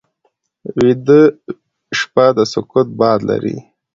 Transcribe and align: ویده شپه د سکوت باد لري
ویده 0.79 1.21
شپه 1.99 2.25
د 2.37 2.39
سکوت 2.51 2.87
باد 2.99 3.19
لري 3.29 3.57